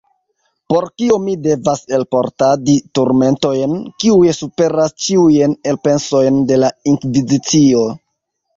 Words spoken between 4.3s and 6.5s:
superas ĉiujn elpensojn